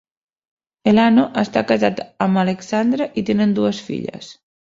Elano 0.91 1.25
està 1.41 1.61
casat 1.71 2.01
amb 2.27 2.41
Alexandra 2.45 3.09
i 3.21 3.25
tenen 3.29 3.55
dues 3.61 3.83
filles. 3.91 4.33